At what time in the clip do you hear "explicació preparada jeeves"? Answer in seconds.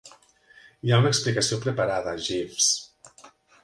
1.15-2.75